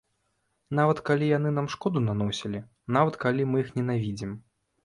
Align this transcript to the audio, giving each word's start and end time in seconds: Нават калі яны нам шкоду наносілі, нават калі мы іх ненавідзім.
Нават 0.79 1.01
калі 1.09 1.25
яны 1.37 1.51
нам 1.59 1.69
шкоду 1.75 2.03
наносілі, 2.07 2.63
нават 2.99 3.21
калі 3.25 3.49
мы 3.51 3.63
іх 3.67 3.71
ненавідзім. 3.81 4.31